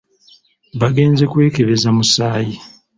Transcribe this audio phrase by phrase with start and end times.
[0.81, 2.55] Bagenze kwekebeza musaayi.